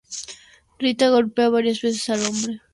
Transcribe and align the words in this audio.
Rita 0.79 1.09
golpea 1.09 1.49
varias 1.49 1.79
veces 1.81 2.09
al 2.09 2.21
hombre 2.25 2.29
en 2.29 2.33
la 2.33 2.45
cabeza. 2.57 2.63